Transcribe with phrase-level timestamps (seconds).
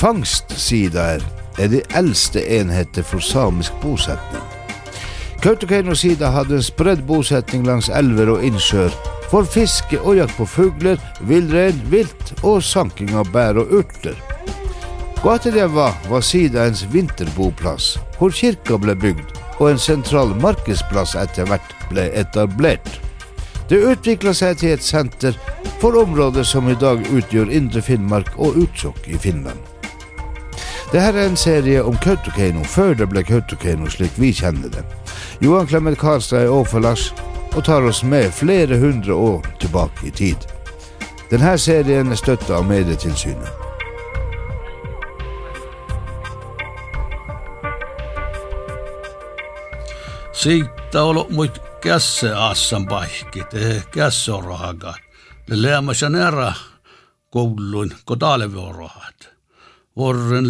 [0.00, 1.20] Fangstsidaer
[1.60, 4.44] er de eldste enheter for samisk bosetning.
[5.44, 8.94] Kautokeino-sida hadde en spredd bosetning langs elver og innsjøer
[9.28, 10.96] for fiske og jakt på fugler,
[11.28, 14.16] villrein, vilt og sanking av bær og urter.
[15.20, 22.06] Guateljeva var sidaens vinterboplass, hvor kirka ble bygd og en sentral markedsplass etter hvert ble
[22.16, 22.88] etablert.
[23.68, 25.36] Det utvikla seg til et senter
[25.82, 29.69] for områder som i dag utgjør Indre Finnmark og Utsjokk i Finland.
[30.90, 34.82] Dette er en serie om Kautokeino før det ble Kautokeino slik vi kjenner det.
[35.38, 36.82] Johan Clement Karlstad er overfor
[37.54, 40.48] og tar oss med flere hundre år tilbake i tid.
[41.30, 43.48] Denne serien er støtta av Medietilsynet.
[50.32, 54.98] Siitä olo muit kässä assan paikki, te kässe on rahakat.
[55.46, 56.52] Le leämässä närä
[57.30, 59.39] kouluin, on talviorohat.
[60.00, 60.44] Vorren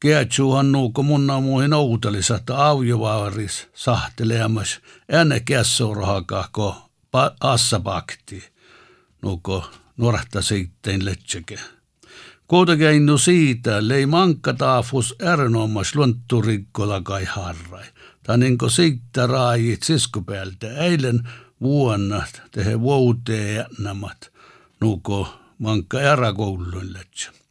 [0.00, 6.90] Kietsuhan nuuko munna muihin outelis, että aujovaaris sahteleamas enne kässorhakaa, ko
[7.40, 8.44] assapakti,
[9.22, 11.58] nuuko nuorahta sitten letseke.
[12.48, 17.86] Kuitenkin nu siitä, lei mankka taafus erinomas luntturikkola kai harrai.
[18.22, 21.28] Ta niinku siitä raajit siskupäältä eilen
[21.60, 24.32] vuonna tehe vuoteen jännämät,
[24.80, 27.47] nuuko mankka eräkouluun letseke.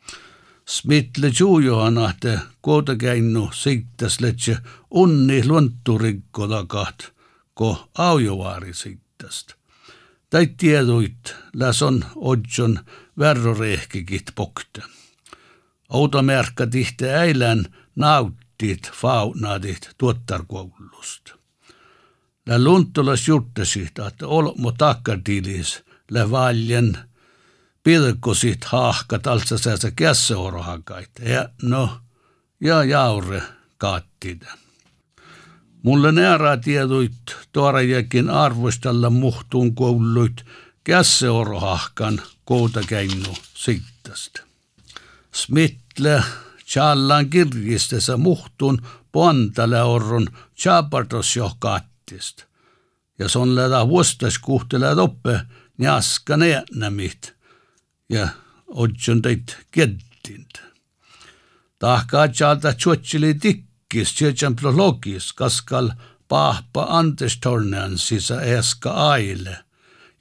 [0.67, 4.57] Smitle juujohanahte kuotakäinnu siittasletsi
[4.91, 7.13] unni luonturikkotakat,
[7.53, 9.53] ko aujovaari siittast.
[10.29, 12.79] Tai tieduit, läs on odjon
[13.19, 14.81] värrorehkikit pokte.
[15.89, 21.35] Automerkka tihte äilän nauttit faunadit tuottarkoulusta.
[22.47, 26.97] Lä luntulas juttasit, että olmo takkatilis lä valjen
[27.87, 31.23] pilkkosit haahkat alta säässä kässeorohakaita.
[31.23, 31.99] Ja no,
[32.61, 33.43] ja jaure
[33.77, 34.51] kaattida.
[35.83, 37.13] Mulle näärää tieduit
[37.51, 40.45] tuorejakin arvostella muhtuun kouluit
[40.83, 44.41] kässeorohahkan koutakäinnu sittasta.
[45.33, 46.23] Smitle
[46.65, 48.81] challan kirjistessä muhtun
[49.11, 52.43] pontale orron chapartosjohkaattista.
[53.19, 55.41] Ja son läda vuostas kuhtele toppe
[55.77, 57.36] njaska neännämit–
[58.09, 58.27] ja
[59.21, 60.51] täit kettind.
[61.79, 65.89] Tahkaa tjaalta tjuotsili tikkis, tjätjän prologis, kaskal
[66.27, 69.57] pahpa Antestornean sisä eska aile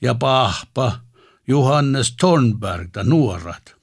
[0.00, 1.00] ja pahpa
[1.46, 3.76] Johannes Tornbergta nuorat.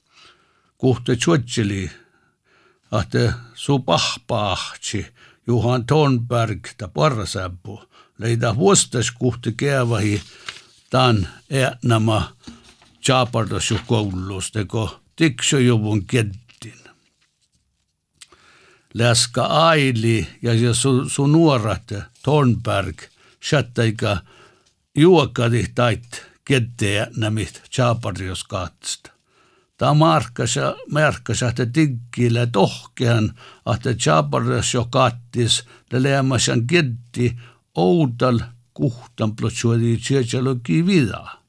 [0.78, 1.90] Kuhte tjuotsili,
[2.90, 5.06] ahte su pahpahtsi
[5.46, 7.82] Johan Tornbergta parsäppu,
[8.18, 10.22] leida vuostas kuhte käävahi,
[10.90, 12.36] tämän etnama
[13.08, 16.74] äänämä Chaapardos koulusta, kun tiksojuvun kettin.
[18.94, 21.92] Läska Aili ja sun su nuorat
[22.22, 23.02] Thornberg,
[23.42, 24.18] shattaika
[24.96, 29.10] juokadi tait ketteä nämit Chaapardos katsasta.
[29.76, 33.34] Tämä markkasa, markkasa, että tikkillä tohkean,
[33.74, 37.36] että Chaapardos jo kattis, ja leämäsän ketti
[37.74, 38.38] outal
[38.74, 41.43] kuhtan plotsuodi tsietsaloki vidaa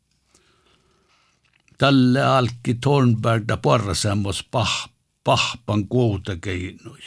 [1.78, 4.90] talle alki Thornberg da parrasamos pah,
[5.24, 7.02] pahpan kuuta keinui.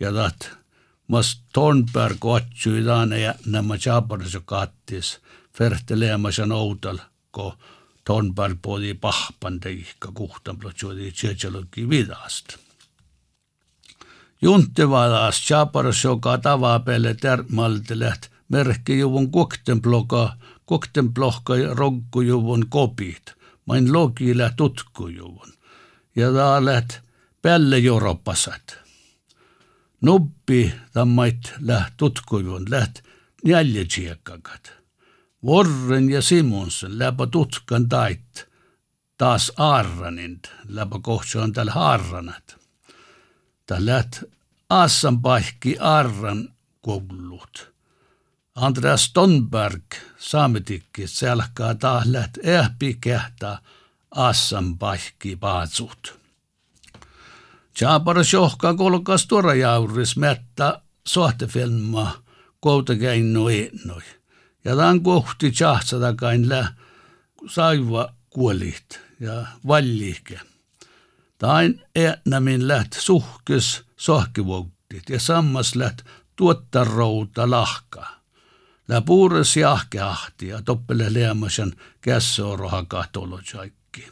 [0.00, 0.48] Ja taht,
[1.08, 5.18] mas Thornberg otsui taane ja nämä jaapanissa kattis,
[5.52, 6.98] ferhteleemässä noutal,
[7.30, 7.54] ko
[8.04, 12.56] Thornberg podi pahpan teikka kuhtan plotsuodi tsetsalogi vidast.
[14.42, 22.20] Junte valas jaapanissa joka tavaa peille termaltelet, merkki juvun kukten bloka, kukten blohka ja ronkku
[22.20, 23.22] juvun kopit–
[23.66, 25.52] mein logile tutkujuvun
[26.16, 27.00] ja taalet
[27.42, 28.78] peale Euroopasat.
[30.00, 33.02] Nuppi tammait läht tutkujuvun läht
[33.44, 34.72] jäljetsiekakat.
[35.46, 38.48] Vorren ja Simonsen läpa tutkan tait
[39.16, 42.56] taas aarranint läpa kohtsuon tal haarranat.
[43.66, 44.22] Ta läht
[44.70, 46.48] Assan pahki arran
[46.80, 47.69] kollut.
[48.54, 49.82] Andreas Stonberg
[50.18, 53.58] saamitikki selkaa tahlet ehpi kehtä
[54.10, 56.20] assan paikki paatsut.
[57.74, 62.22] Tjaaparas johka kolkas tuora jauris mettä sohtefilma
[62.60, 64.02] koutakeinu innoi.
[64.64, 66.72] Ja tämän kohti tjahtsatakain lä
[67.48, 70.40] saiva kuolit ja vallike.
[71.38, 76.02] Tain etnämin läht suhkes sohkivuuktit ja sammas läht
[76.36, 78.19] tuottarouta lahkaa.
[78.90, 79.78] Lä puures ja
[80.64, 84.08] toppele leamasen kässooroha kahtolo kaikki.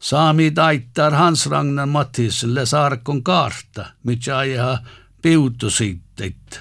[0.00, 4.78] Saami taittar Hans Ragnar Mattiselle saarkon kaarta, mitä ajaa
[5.22, 6.60] piutu siitteit.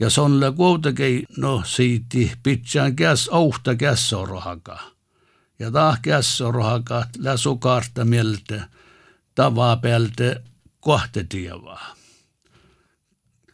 [0.00, 4.82] Ja sonle kuitenkin no siiti pitsään käs ouhta kässorohakaa.
[5.58, 8.68] Ja tah kässorohakaa läsu kaarta mieltä
[9.34, 10.40] tavaa päältä
[10.80, 11.96] kohtetievaa.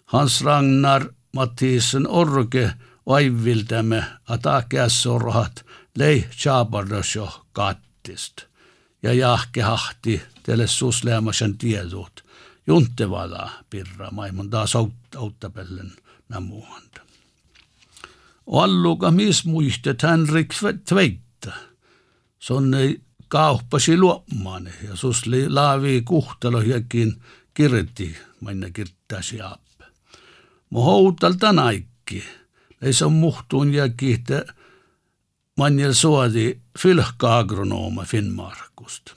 [0.05, 2.73] Hans Ragnar Mattiisen orke
[3.06, 5.67] aiviltämme ata kässorohat
[5.99, 8.41] lei chaabardosjo kattist.
[9.03, 12.25] Ja jahke hahti teille susleamasen tiedot.
[12.67, 14.73] Junttevada pirra maimun taas
[15.17, 15.93] auttapellen
[16.29, 17.00] namuhanta.
[18.53, 20.55] Alluka mis muistet Henrik
[20.88, 21.53] Tveitta.
[22.38, 27.23] Sonne kauppasi luomaan ja susli laavi kuhtalo jäkin
[27.55, 29.80] kirjoitti, minne kirjoittaisi appe.
[30.71, 32.25] Mo houtalta naikki,
[32.91, 34.45] se muhtuun ja kiihtä
[35.57, 39.11] manjel suodi fylhka-agronooma Finnmarkust.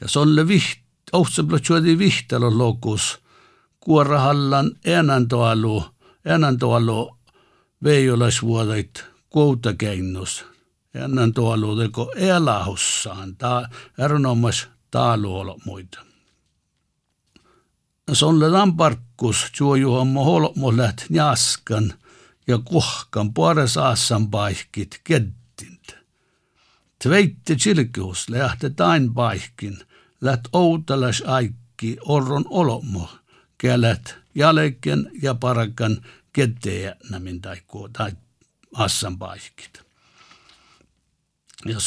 [0.00, 0.80] Ja solle viht,
[1.12, 3.18] ohtseblo tjuodi vihtelon lokus,
[3.80, 5.84] kuorahallan enäntoalu,
[6.24, 7.16] enäntoalu
[7.84, 10.44] veijolasvuodait kuutakeinnus,
[10.94, 13.68] enäntoalu teko elahussaan, ta
[13.98, 16.15] eronomas taaluolo muita.
[18.12, 21.92] Solle lamparkkus juojuhammo holmo läht njaskan–
[22.46, 25.96] ja kuhkan puores aassan paihkit kettint.
[27.02, 29.78] Tveitte chilkihus lähte tain paihkin,
[30.20, 33.08] lät outalas aikki orron olomo,
[33.58, 38.12] kälät jaleken ja parakan ketteä nämin tai,
[38.74, 39.82] assan paihkit.
[41.64, 41.80] Ja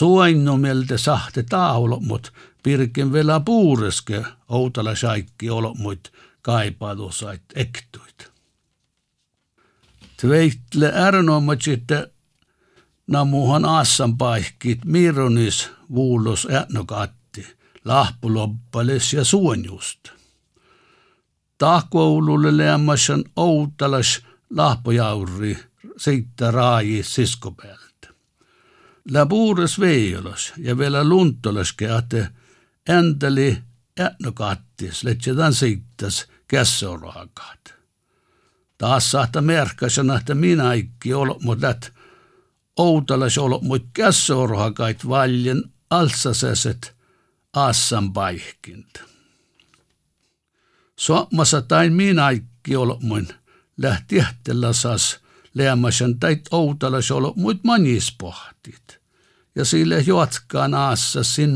[0.57, 2.33] mieltä sahte taulomot,
[2.63, 6.11] pirken vielä puureske outalas aikki olomot
[6.41, 8.31] kaipaadusait ektuit.
[10.21, 12.11] Tveitle ärnomatsitte
[13.07, 17.47] namuhan assan paihkit mironis vuulos ätnokatti,
[17.85, 19.99] lahpuloppalis ja suonjust.
[21.57, 25.57] Tahkoululle lämmäsän outalas lahpojauri
[25.97, 28.07] siitä raaji siskopäältä.
[29.11, 32.27] Labuures veijolas ja vielä luntolas keate
[32.89, 33.57] änteli
[33.99, 37.73] ätnokattis, letsetän siittäs kässoraakaat.
[38.77, 41.13] Taas saattaa merkkasena, että minä ikki
[41.43, 41.93] mutta
[42.77, 46.95] outalas olo, mutta kässorhakait valjen alsaseset
[47.53, 48.99] assan paihkinta.
[50.95, 53.27] Suomassa tain minä ikki mutta
[53.77, 54.19] lähti
[54.73, 55.19] saas
[55.53, 58.99] leämäsen tai outalas olo, mutta manis pohtit.
[59.55, 61.49] Ja sille jatkaan aassa sin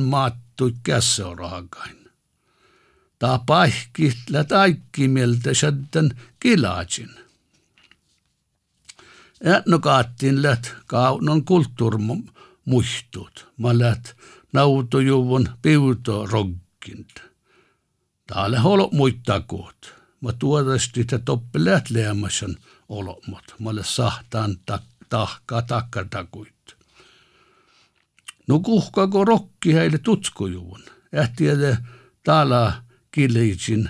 [0.54, 2.10] maattui kässorhakain.
[3.20, 7.10] Ta paihki lät aikki mieltä sitten kilaatsin.
[9.42, 13.54] Etnokaattiin lät kaunon kulttuurmuistut.
[13.58, 14.18] Mä lät
[14.54, 17.22] nautojuvun piuto roggint.
[18.28, 19.96] Täällä holo muittakuut.
[20.22, 22.58] Mä tuodasti, että toppi lät leämäsen
[22.90, 23.56] olomot.
[23.60, 24.58] Mä lät sahtaan
[25.10, 26.53] tahkaa takkatakuit.
[28.48, 30.84] No kuhkako rokki heille tutskujuvun.
[31.16, 31.78] Ähtiä
[32.24, 33.90] täällä kilitsin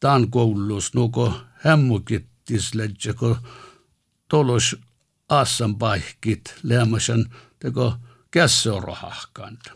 [0.00, 3.36] tan koulus nuko hämmukittis ledjeko
[4.28, 4.76] tolos
[5.28, 7.26] assan paihkit leamasen
[7.58, 7.94] teko
[8.30, 9.72] kässorohahkanta.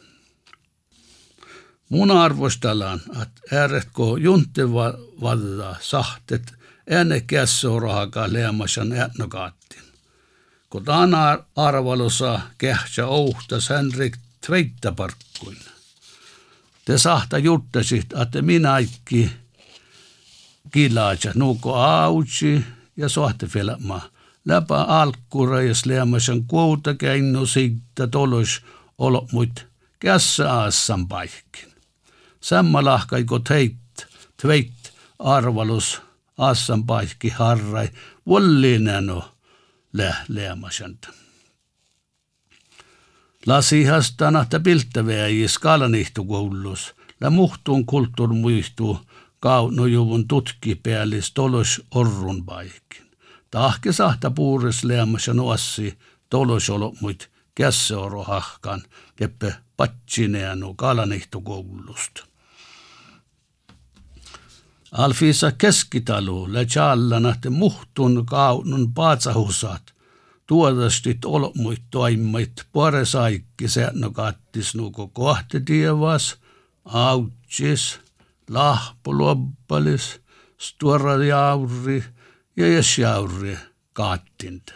[1.88, 4.72] Mun arvostellaan, että ääretko juntte
[5.20, 6.54] valla sahtet
[6.86, 9.89] enne kässorohakaan leamasen etnokaattin.
[10.70, 15.58] Kun tämän arvalossa kähtsä ouhtas Henrik Tveittaparkkuin.
[16.84, 19.30] Te sahta juttasit, että minä ikki
[20.70, 22.64] kilaatsa nuko autsi
[22.96, 24.00] ja sohte filma.
[24.44, 28.62] Läpä alkkura ja sleamasen kuuta käinnu siitä tolos
[28.98, 29.66] olot
[29.98, 31.72] kässä aassan paikkin.
[32.40, 33.76] Samma lahkaiko teit,
[34.42, 36.02] tveit arvalus
[36.38, 37.88] aassan paikki harrai,
[38.26, 39.39] vollineno
[39.92, 41.08] lä leamasanta.
[43.46, 49.00] Lasihastana ta pilttäväji skalanihtukoulussa, la muhtuun kulttuurmuihtuu
[49.40, 53.10] kaunojuvun tutkipäällis tolos orrun paikin.
[53.50, 55.98] Tahke sahta puures leamassa nuossi
[56.30, 56.68] tolos
[57.00, 58.82] muit kässeoro hahkan,
[59.16, 62.29] keppe patsineanu kalanihtukoulusta.
[64.92, 69.82] Alfisa keskitalu la challana te muhtun kaunun paatsahusat–
[70.50, 76.36] tuodastit olmuit toimmait paresaikki no kattis nuko kohti tievas,
[76.84, 78.00] autsis,
[78.48, 80.20] lahpo loppalis,
[80.58, 82.04] stuora jauri
[82.56, 83.58] ja jäsjauri
[83.92, 84.72] kaattinta.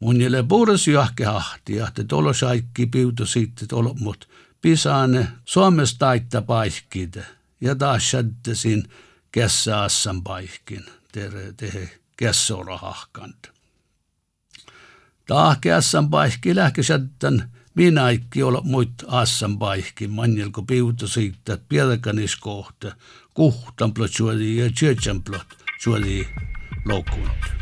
[0.00, 4.28] Munjelle puhdas johke hahti, ja te tolo saikki piutu sitten tolo, mut
[4.60, 7.26] pisane Suomesta taitta paikkiite.
[7.60, 8.12] Ja taas
[8.52, 8.88] sin
[9.32, 13.50] kessä assan paikkin, tere tehe kessorahahkant.
[15.26, 21.66] Taah kässan paikki lähke sättän minä ikki olla muit assan paikki, manjelko piutu siitä, että
[21.68, 22.96] piedakanis kohta,
[23.34, 24.10] kuhtan plot
[24.56, 25.46] ja tjötsän plot
[25.80, 26.28] suoli
[26.84, 27.57] loukkuuntu.